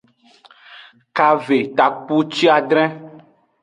[1.15, 2.83] Kave takpuciadre.